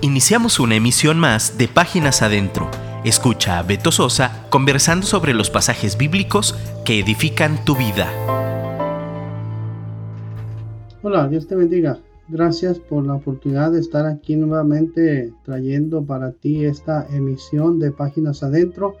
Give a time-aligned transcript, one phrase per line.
[0.00, 2.70] Iniciamos una emisión más de Páginas Adentro.
[3.04, 6.54] Escucha a Beto Sosa conversando sobre los pasajes bíblicos
[6.84, 8.06] que edifican tu vida.
[11.02, 11.98] Hola, Dios te bendiga.
[12.28, 18.44] Gracias por la oportunidad de estar aquí nuevamente trayendo para ti esta emisión de Páginas
[18.44, 18.94] Adentro.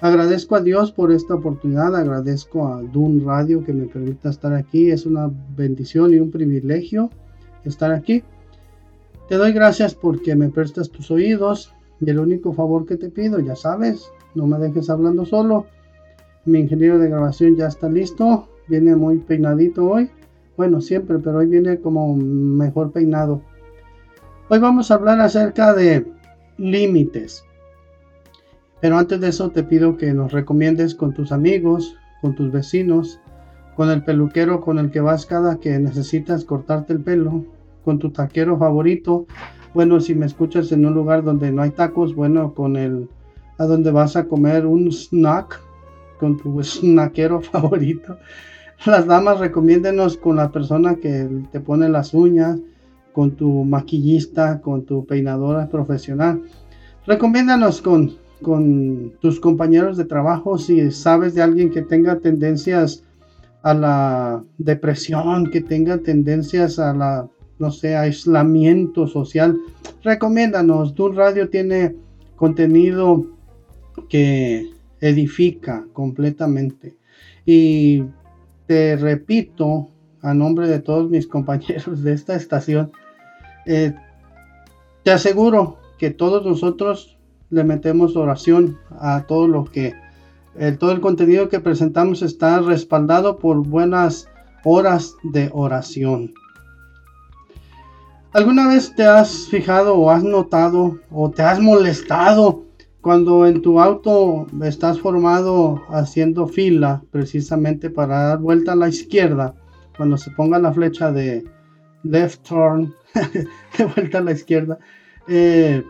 [0.00, 4.92] Agradezco a Dios por esta oportunidad, agradezco a Dun Radio que me permita estar aquí.
[4.92, 7.10] Es una bendición y un privilegio
[7.64, 8.22] estar aquí.
[9.28, 13.38] Te doy gracias porque me prestas tus oídos y el único favor que te pido,
[13.40, 15.66] ya sabes, no me dejes hablando solo.
[16.46, 20.10] Mi ingeniero de grabación ya está listo, viene muy peinadito hoy.
[20.56, 23.42] Bueno, siempre, pero hoy viene como mejor peinado.
[24.48, 26.06] Hoy vamos a hablar acerca de
[26.56, 27.44] límites.
[28.80, 33.20] Pero antes de eso te pido que nos recomiendes con tus amigos, con tus vecinos,
[33.76, 37.44] con el peluquero con el que vas cada que necesitas cortarte el pelo,
[37.88, 39.24] con tu taquero favorito.
[39.72, 43.08] Bueno, si me escuchas en un lugar donde no hay tacos, bueno, con el
[43.56, 45.58] a donde vas a comer un snack
[46.20, 48.18] con tu snackero favorito.
[48.84, 52.60] Las damas, recomiéndenos con la persona que te pone las uñas,
[53.14, 56.42] con tu maquillista, con tu peinadora profesional.
[57.06, 63.02] Recomiéndanos con, con tus compañeros de trabajo si sabes de alguien que tenga tendencias
[63.62, 67.26] a la depresión, que tenga tendencias a la
[67.58, 69.58] no sé, aislamiento social,
[70.02, 70.94] recomiéndanos.
[70.94, 71.94] Dun Radio tiene
[72.36, 73.26] contenido
[74.08, 74.70] que
[75.00, 76.96] edifica completamente.
[77.44, 78.04] Y
[78.66, 79.88] te repito,
[80.22, 82.92] a nombre de todos mis compañeros de esta estación,
[83.66, 83.94] eh,
[85.02, 87.18] te aseguro que todos nosotros
[87.50, 89.94] le metemos oración a todo lo que,
[90.78, 94.28] todo el contenido que presentamos está respaldado por buenas
[94.64, 96.34] horas de oración.
[98.32, 102.62] ¿Alguna vez te has fijado o has notado o te has molestado
[103.00, 109.54] cuando en tu auto estás formado haciendo fila precisamente para dar vuelta a la izquierda?
[109.96, 111.42] Cuando se ponga la flecha de
[112.02, 112.94] left turn,
[113.78, 114.78] de vuelta a la izquierda.
[115.26, 115.82] Eh,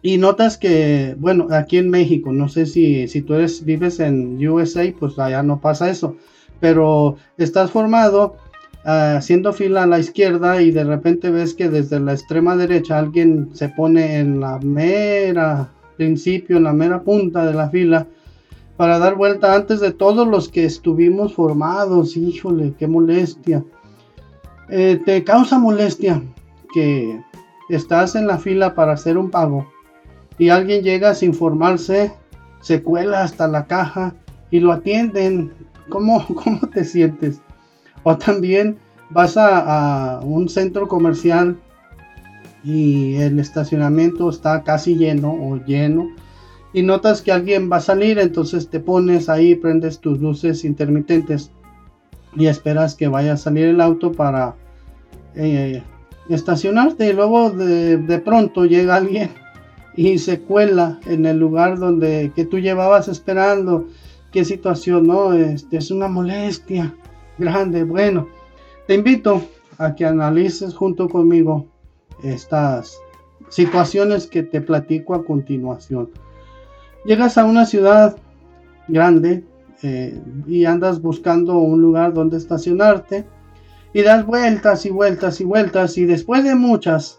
[0.00, 4.46] y notas que, bueno, aquí en México, no sé si, si tú eres, vives en
[4.48, 6.16] USA, pues allá no pasa eso.
[6.60, 8.36] Pero estás formado
[8.88, 13.50] haciendo fila a la izquierda y de repente ves que desde la extrema derecha alguien
[13.52, 18.06] se pone en la mera principio, en la mera punta de la fila
[18.78, 22.16] para dar vuelta antes de todos los que estuvimos formados.
[22.16, 23.62] Híjole, qué molestia.
[24.70, 26.22] Eh, te causa molestia
[26.72, 27.20] que
[27.68, 29.66] estás en la fila para hacer un pago
[30.38, 32.12] y alguien llega sin formarse,
[32.60, 34.14] se cuela hasta la caja
[34.50, 35.52] y lo atienden.
[35.90, 37.42] ¿Cómo, cómo te sientes?
[38.08, 38.78] O también
[39.10, 41.58] vas a, un centro comercial
[42.64, 46.08] y el estacionamiento está casi lleno o lleno
[46.72, 51.50] y notas que alguien va a salir, entonces te pones ahí, prendes tus luces intermitentes
[52.34, 54.56] y esperas que vaya a salir el auto para
[55.34, 55.82] eh,
[56.30, 59.32] estacionarte y luego de, pronto llega alguien
[59.96, 63.86] y se cuela en el lugar donde que tú llevabas esperando.
[64.32, 65.34] Qué situación, ¿no?
[65.34, 66.94] Este, es una molestia
[67.38, 67.84] grande.
[67.84, 68.28] Bueno,
[68.86, 69.42] te invito
[69.78, 71.66] a que analices junto conmigo
[72.22, 73.00] estas
[73.48, 76.10] situaciones que te platico a continuación.
[77.04, 78.16] Llegas a una ciudad
[78.88, 79.44] grande
[79.82, 83.26] eh, y andas buscando un lugar donde estacionarte
[83.92, 87.18] y das vueltas y vueltas y vueltas y después de muchas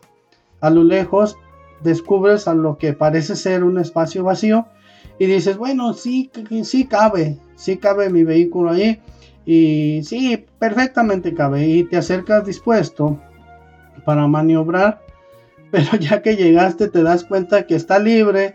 [0.59, 1.37] a lo lejos
[1.81, 4.65] descubres a lo que parece ser un espacio vacío
[5.17, 6.29] y dices bueno sí
[6.63, 9.01] sí cabe sí cabe mi vehículo ahí
[9.51, 11.67] y sí, perfectamente cabe.
[11.67, 13.19] Y te acercas dispuesto
[14.05, 15.01] para maniobrar.
[15.71, 18.53] Pero ya que llegaste te das cuenta que está libre.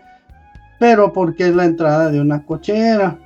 [0.79, 3.19] Pero porque es la entrada de una cochera.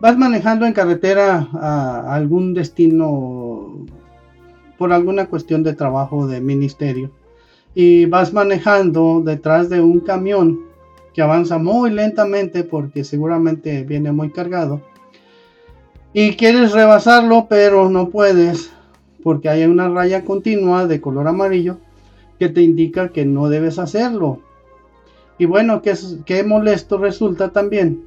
[0.00, 3.86] Vas manejando en carretera a algún destino
[4.76, 7.12] por alguna cuestión de trabajo de ministerio.
[7.76, 10.58] Y vas manejando detrás de un camión
[11.12, 14.82] que avanza muy lentamente porque seguramente viene muy cargado
[16.14, 18.70] y quieres rebasarlo, pero no puedes
[19.24, 21.78] porque hay una raya continua de color amarillo
[22.38, 24.38] que te indica que no debes hacerlo.
[25.38, 28.04] Y bueno, que molesto resulta también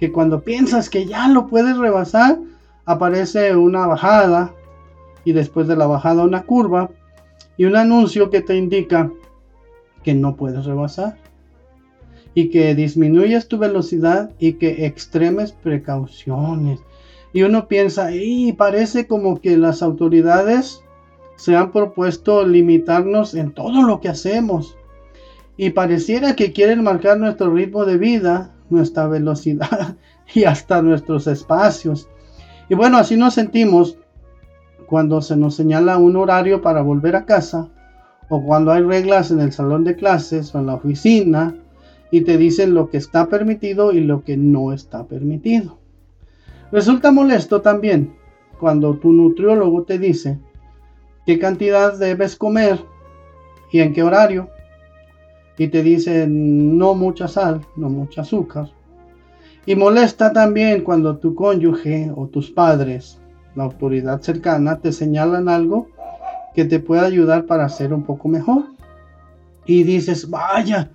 [0.00, 2.38] que cuando piensas que ya lo puedes rebasar,
[2.86, 4.52] aparece una bajada
[5.24, 6.90] y después de la bajada una curva
[7.56, 9.12] y un anuncio que te indica
[10.02, 11.16] que no puedes rebasar
[12.34, 16.80] y que disminuyes tu velocidad y que extremes precauciones
[17.34, 20.84] y uno piensa, y parece como que las autoridades
[21.34, 24.78] se han propuesto limitarnos en todo lo que hacemos.
[25.56, 29.96] Y pareciera que quieren marcar nuestro ritmo de vida, nuestra velocidad
[30.34, 32.08] y hasta nuestros espacios.
[32.68, 33.98] Y bueno, así nos sentimos
[34.86, 37.68] cuando se nos señala un horario para volver a casa
[38.28, 41.56] o cuando hay reglas en el salón de clases o en la oficina
[42.12, 45.83] y te dicen lo que está permitido y lo que no está permitido.
[46.74, 48.16] Resulta molesto también
[48.58, 50.40] cuando tu nutriólogo te dice
[51.24, 52.80] qué cantidad debes comer
[53.70, 54.48] y en qué horario
[55.56, 58.72] y te dicen no mucha sal, no mucha azúcar.
[59.66, 63.20] Y molesta también cuando tu cónyuge o tus padres,
[63.54, 65.86] la autoridad cercana, te señalan algo
[66.56, 68.64] que te pueda ayudar para ser un poco mejor.
[69.64, 70.90] Y dices, vaya,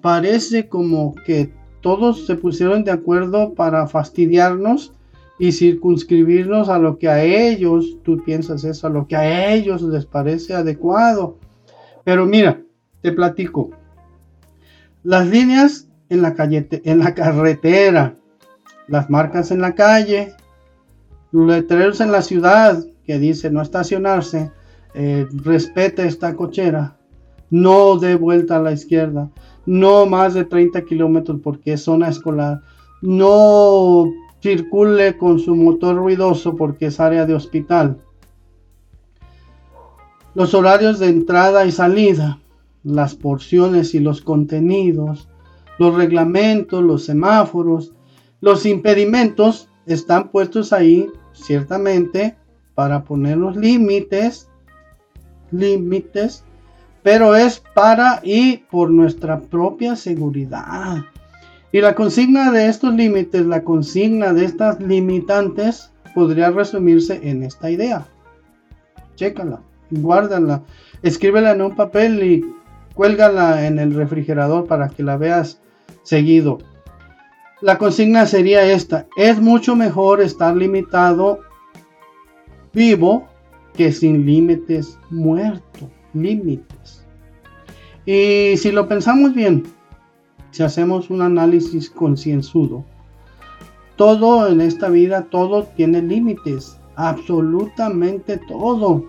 [0.00, 1.52] parece como que
[1.82, 4.94] todos se pusieron de acuerdo para fastidiarnos
[5.38, 9.82] y circunscribirnos a lo que a ellos, tú piensas eso, a lo que a ellos
[9.82, 11.36] les parece adecuado.
[12.04, 12.60] Pero mira,
[13.02, 13.70] te platico.
[15.04, 18.16] Las líneas en la, calle, en la carretera,
[18.88, 20.34] las marcas en la calle,
[21.30, 24.50] los letreros en la ciudad que dice no estacionarse,
[24.94, 26.96] eh, respete esta cochera,
[27.50, 29.30] no dé vuelta a la izquierda,
[29.66, 32.62] no más de 30 kilómetros porque es zona escolar,
[33.00, 34.06] no
[34.40, 37.98] circule con su motor ruidoso porque es área de hospital.
[40.34, 42.38] Los horarios de entrada y salida,
[42.84, 45.28] las porciones y los contenidos,
[45.78, 47.92] los reglamentos, los semáforos,
[48.40, 52.36] los impedimentos están puestos ahí ciertamente
[52.74, 54.48] para poner los límites
[55.50, 56.44] límites,
[57.02, 60.98] pero es para y por nuestra propia seguridad.
[61.70, 67.70] Y la consigna de estos límites, la consigna de estas limitantes, podría resumirse en esta
[67.70, 68.06] idea.
[69.16, 69.60] Chécala,
[69.90, 70.62] guárdala,
[71.02, 72.54] escríbela en un papel y
[72.94, 75.60] cuélgala en el refrigerador para que la veas
[76.02, 76.58] seguido.
[77.60, 81.40] La consigna sería esta, es mucho mejor estar limitado
[82.72, 83.28] vivo
[83.74, 87.04] que sin límites muerto, límites.
[88.06, 89.64] Y si lo pensamos bien,
[90.50, 92.84] si hacemos un análisis concienzudo,
[93.96, 99.04] todo en esta vida, todo tiene límites, absolutamente todo.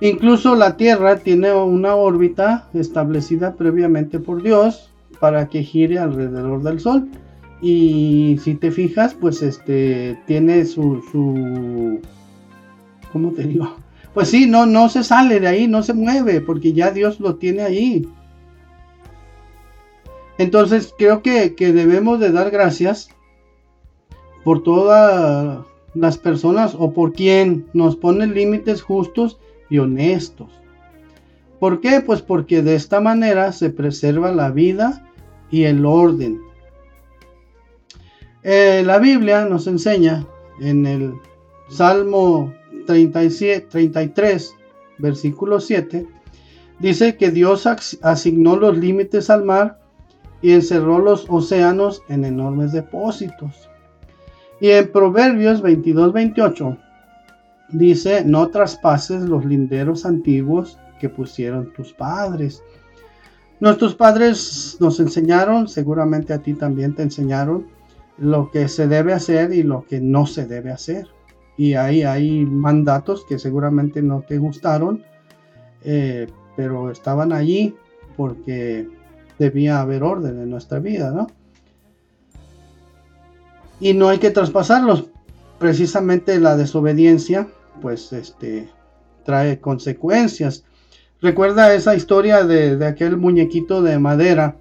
[0.00, 6.80] Incluso la Tierra tiene una órbita establecida previamente por Dios para que gire alrededor del
[6.80, 7.08] Sol.
[7.62, 12.00] Y si te fijas, pues este tiene su, su
[13.12, 13.74] ¿cómo te digo?
[14.12, 17.36] Pues sí, no, no se sale de ahí, no se mueve, porque ya Dios lo
[17.36, 18.06] tiene ahí.
[20.38, 23.08] Entonces creo que, debemos de dar gracias
[24.44, 29.38] por todas las personas o por quien nos pone límites justos
[29.70, 30.48] y honestos.
[31.58, 32.02] ¿Por qué?
[32.04, 35.10] Pues porque de esta manera se preserva la vida
[35.50, 36.40] y el orden.
[38.42, 40.26] Eh, la Biblia nos enseña
[40.60, 41.14] en el
[41.68, 42.52] Salmo
[42.86, 44.54] 37, 33,
[44.98, 46.06] versículo 7,
[46.78, 47.66] dice que Dios
[48.02, 49.80] asignó los límites al mar
[50.42, 53.68] y encerró los océanos en enormes depósitos.
[54.60, 56.76] Y en Proverbios 22, 28
[57.70, 62.62] dice, no traspases los linderos antiguos que pusieron tus padres.
[63.60, 67.66] Nuestros padres nos enseñaron, seguramente a ti también te enseñaron,
[68.18, 71.06] lo que se debe hacer y lo que no se debe hacer
[71.56, 75.02] y ahí hay mandatos que seguramente no te gustaron,
[75.82, 77.74] eh, pero estaban allí
[78.16, 78.88] porque
[79.38, 81.26] debía haber orden en nuestra vida, ¿no?
[83.80, 85.04] Y no hay que traspasarlos.
[85.58, 87.48] Precisamente la desobediencia,
[87.80, 88.68] pues, este,
[89.24, 90.64] trae consecuencias.
[91.20, 94.56] Recuerda esa historia de, aquel muñequito de madera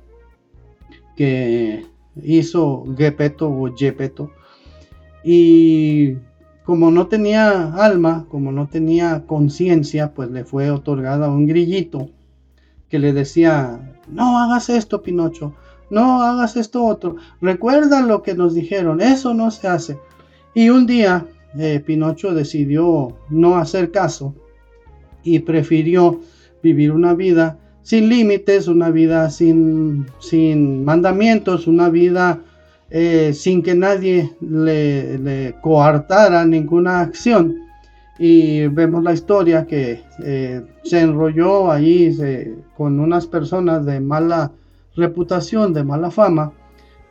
[1.16, 1.86] que
[2.22, 4.32] hizo Gepeto o Jepeto
[5.24, 6.16] y
[6.64, 12.10] como no tenía alma, como no tenía conciencia, pues le fue otorgada un grillito
[12.90, 15.54] que le decía, no hagas esto, Pinocho,
[15.90, 20.00] no hagas esto otro, recuerda lo que nos dijeron, eso no se hace.
[20.54, 21.26] Y un día
[21.58, 24.34] eh, Pinocho decidió no hacer caso
[25.24, 26.20] y prefirió
[26.62, 32.42] vivir una vida sin límites, una vida sin, sin mandamientos, una vida
[32.90, 37.56] eh, sin que nadie le, coartara ninguna acción.
[38.18, 42.18] Y vemos la historia que eh, se enrolló allí
[42.78, 44.52] con unas personas de mala
[44.96, 46.54] reputación, de mala fama,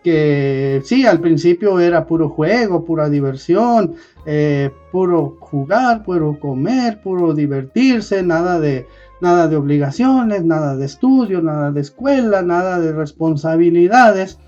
[0.03, 3.95] que sí, al principio era puro juego, pura diversión,
[4.27, 8.87] eh, puro jugar, puro comer, puro divertirse, nada de,
[9.23, 14.39] nada de obligaciones, nada de estudio, nada de escuela, nada de responsabilidades.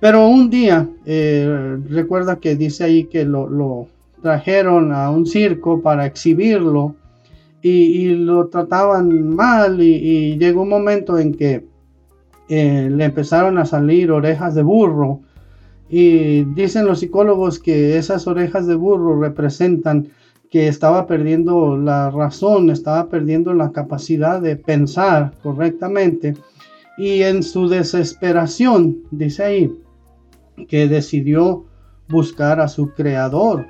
[0.00, 3.86] Pero un día, eh, recuerda que dice ahí que lo,
[4.22, 6.94] trajeron a un circo para exhibirlo
[7.62, 11.70] y, lo trataban mal y llegó un momento en que
[12.52, 15.20] eh, le empezaron a salir orejas de burro.
[15.88, 20.08] Y dicen los psicólogos que esas orejas de burro representan
[20.50, 26.34] que estaba perdiendo la razón, estaba perdiendo la capacidad de pensar correctamente.
[26.98, 29.78] Y en su desesperación, dice ahí,
[30.66, 31.66] que decidió
[32.08, 33.64] buscar a su creador.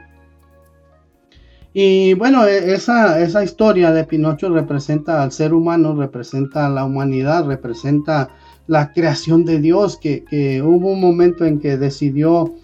[1.73, 6.85] Y bueno, e, esa, esa historia de Pinocho representa al ser humano, representa a la
[6.85, 8.31] humanidad, representa
[8.67, 10.25] la creación de Dios, que,
[10.65, 12.55] hubo un momento en que decidió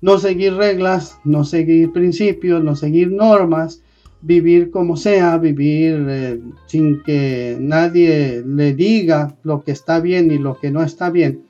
[0.00, 3.82] no seguir reglas, no seguir principios, no seguir normas,
[4.20, 10.38] vivir como sea, vivir eh, sin que nadie le diga lo que está bien y
[10.38, 11.42] lo que no está bien.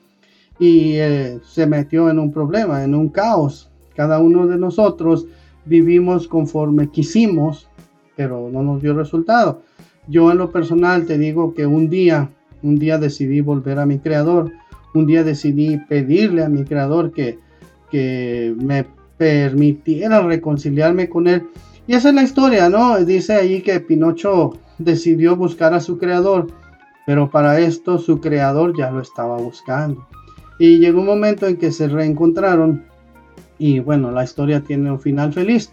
[0.59, 3.69] Y eh, se metió en un problema, en un caos.
[3.95, 5.27] Cada uno de nosotros
[5.65, 7.67] vivimos conforme quisimos,
[8.15, 9.61] pero no nos dio resultado.
[10.07, 12.29] Yo en lo personal te digo que un día
[12.61, 14.51] un día decidí volver a mi creador.
[14.93, 17.37] Un día decidí pedirle a mi creador que,
[17.91, 18.85] que me
[19.17, 21.47] permitiera reconciliarme con él.
[21.87, 22.97] Y esa es la historia, ¿no?
[23.03, 26.47] Dice ahí que Pinocho decidió buscar a su creador,
[27.05, 30.07] pero para esto su creador ya lo estaba buscando.
[30.59, 32.83] Y llegó un momento en que se reencontraron
[33.59, 35.71] y bueno, la historia tiene un final feliz.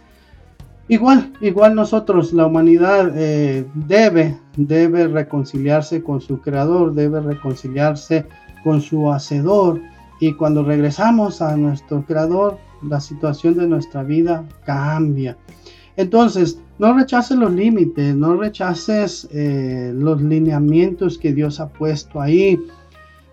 [0.88, 8.26] Igual, igual nosotros, la humanidad eh, debe, debe reconciliarse con su creador, debe reconciliarse
[8.62, 9.80] con su hacedor.
[10.20, 15.36] Y cuando regresamos a nuestro creador, la situación de nuestra vida cambia.
[15.96, 22.60] Entonces, no rechaces los límites, no rechaces eh, los lineamientos que Dios ha puesto ahí.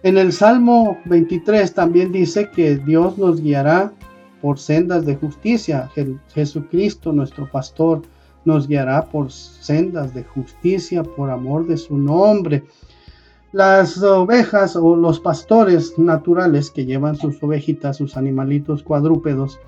[0.01, 3.91] En el Salmo 23 también dice que Dios nos guiará
[4.43, 5.89] por sendas de justicia.
[6.33, 8.01] Jesucristo, nuestro pastor,
[8.43, 12.65] nos guiará por sendas de justicia por amor de su nombre.
[13.53, 19.61] Las ovejas o los pastores naturales que llevan sus ovejitas, sus animalitos cuadrúpedos,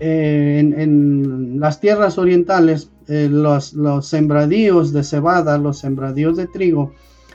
[0.00, 6.92] eh, en, las tierras orientales, eh, los, sembradíos de cebada, los sembradíos de trigo,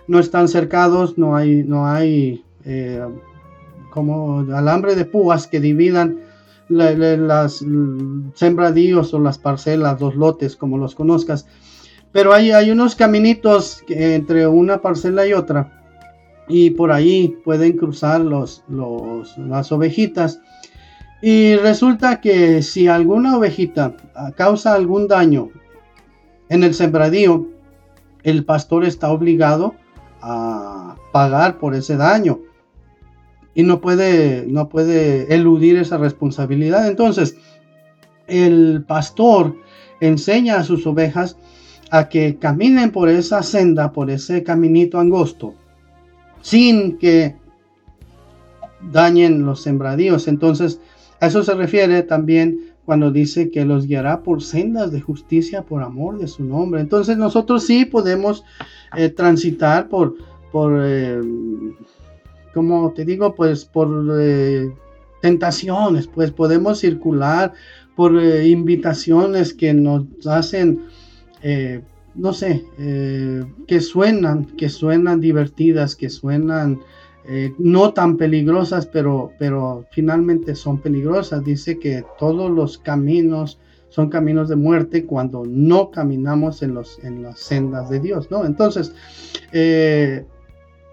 [0.08, 3.06] no están cercados, no hay, no hay eh,
[3.90, 6.20] como alambre de púas que dividan
[6.70, 7.64] las
[8.34, 11.48] sembradíos o las parcelas, los lotes, como los conozcas.
[12.12, 15.78] Pero hay, hay unos caminitos entre una parcela y otra
[16.48, 20.40] y por ahí pueden cruzar los, los, las ovejitas.
[21.22, 23.96] Y resulta que si alguna ovejita
[24.36, 25.50] causa algún daño
[26.50, 27.48] en el sembradío,
[28.24, 29.76] el pastor está obligado
[30.22, 32.40] a pagar por ese daño
[33.58, 36.88] y no puede, no puede eludir esa responsabilidad.
[36.88, 37.38] Entonces,
[38.28, 39.56] el pastor
[40.00, 41.38] enseña a sus ovejas
[41.90, 45.56] a que caminen por esa senda, por ese caminito angosto,
[46.40, 47.36] sin que
[48.92, 50.28] dañen los sembradíos.
[50.28, 50.80] Entonces,
[51.20, 55.82] a eso se refiere también cuando dice que los guiará por sendas de justicia por
[55.82, 56.80] amor de su nombre.
[56.80, 58.44] Entonces, nosotros sí podemos
[58.96, 60.14] eh, transitar por,
[60.52, 61.20] por eh,
[62.58, 64.74] como te digo, pues por eh,
[65.22, 67.54] tentaciones, pues podemos circular
[67.96, 70.86] por eh, invitaciones que nos hacen,
[71.44, 71.82] eh,
[72.16, 72.66] no sé,
[73.68, 76.80] que suenan, que suenan divertidas, que suenan
[77.60, 81.44] no tan peligrosas, pero, pero finalmente son peligrosas.
[81.44, 83.60] Dice que todos los caminos
[83.90, 88.46] son caminos de muerte cuando no caminamos en, los, en las sendas de Dios, ¿no?
[88.46, 88.94] Entonces,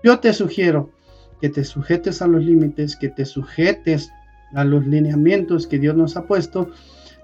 [0.03, 0.91] yo te sugiero
[1.45, 4.11] que te sujetes a los límites, que te sujetes
[4.55, 6.71] a los lineamientos que Dios nos ha puesto.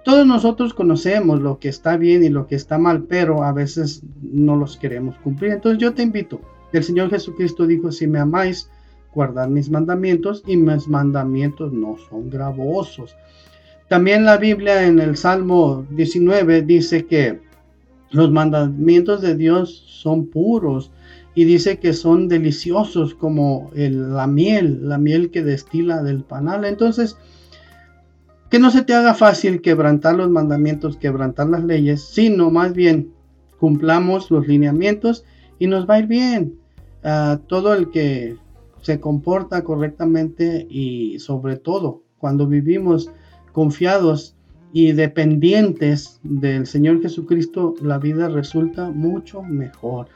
[0.05, 4.03] Todos nosotros conocemos lo que está bien y lo que está mal, pero a veces
[4.21, 5.53] no los queremos cumplir.
[5.53, 6.39] Entonces yo te invito.
[6.75, 8.69] El Señor Jesucristo dijo, si me amáis,
[9.15, 13.17] guardad mis mandamientos y mis mandamientos no son gravosos.
[13.89, 17.41] También la Biblia en el Salmo 19 dice que
[18.11, 20.91] los mandamientos de Dios son puros
[21.35, 26.65] y dice que son deliciosos como la miel, la miel que destila del panal.
[26.65, 27.17] Entonces,
[28.51, 33.13] que no se te haga fácil quebrantar los mandamientos, quebrantar las leyes, sino más bien
[33.59, 35.25] cumplamos los lineamientos
[35.59, 36.59] y nos va a ir bien.
[37.47, 38.37] todo el que
[38.83, 43.11] se comporta correctamente y sobre todo cuando vivimos
[43.53, 44.35] confiados
[44.73, 50.09] y dependientes del Señor Jesucristo, la vida resulta mucho mejor.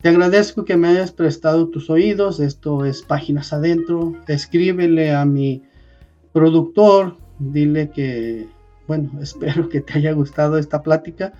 [0.00, 2.38] Te agradezco que me hayas prestado tus oídos.
[2.38, 4.14] Esto es Páginas Adentro.
[4.28, 5.64] Escríbele a mi
[6.32, 7.16] productor.
[7.40, 8.46] Dile que,
[8.86, 11.32] bueno, espero que te haya gustado esta plática.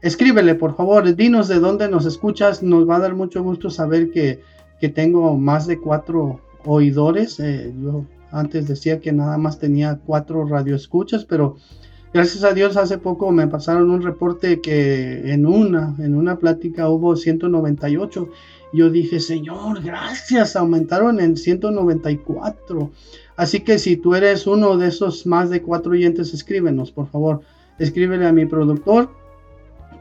[0.00, 1.12] Escríbele, por favor.
[1.16, 2.62] Dinos de dónde nos escuchas.
[2.62, 4.40] Nos va a dar mucho gusto saber que,
[4.80, 7.40] que tengo más de cuatro oidores.
[7.40, 11.56] Eh, yo antes decía que nada más tenía cuatro radioescuchas, pero
[12.14, 16.88] Gracias a Dios hace poco me pasaron un reporte que en una, en una plática
[16.88, 18.28] hubo 198.
[18.72, 22.92] Yo dije, Señor, gracias, aumentaron en 194.
[23.34, 27.40] Así que si tú eres uno de esos más de cuatro oyentes, escríbenos, por favor.
[27.80, 29.10] Escríbele a mi productor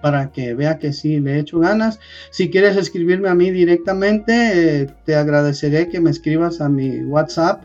[0.04, 2.00] para que vea que sí le he hecho ganas.
[2.30, 7.64] Si quieres escribirme a mí directamente, eh, te agradeceré que me escribas a mi WhatsApp.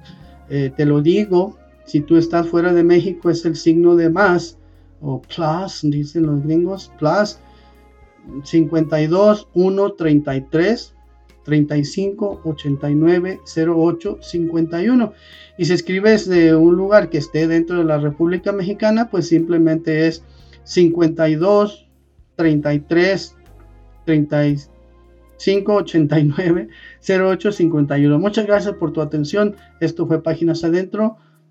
[0.49, 1.58] Eh, te lo digo,
[1.89, 4.59] si tú estás fuera de México es el signo de más
[5.01, 7.39] o plus, dicen los gringos, plus
[8.45, 10.95] 52 1 33
[11.45, 15.13] 35 89 08 51.
[15.57, 20.07] Y si escribes de un lugar que esté dentro de la República Mexicana, pues simplemente
[20.07, 20.23] es
[20.65, 21.89] 52
[22.37, 23.35] 33
[24.05, 26.69] 35 89
[27.09, 28.19] 08 51.
[28.19, 29.57] Muchas gracias por tu atención.
[29.81, 31.17] Esto fue Páginas Adentro.